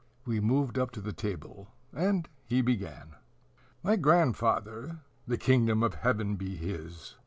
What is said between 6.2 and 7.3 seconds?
be his!